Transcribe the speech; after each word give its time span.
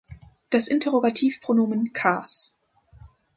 Das 0.49 0.67
Interrogativpronomen 0.67 1.93
"kas? 1.93 2.55